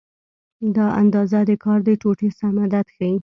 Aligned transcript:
دا 0.75 0.87
اندازه 1.01 1.39
د 1.49 1.51
کار 1.63 1.79
د 1.87 1.89
ټوټې 2.01 2.29
سم 2.39 2.55
عدد 2.65 2.85
ښیي. 2.95 3.15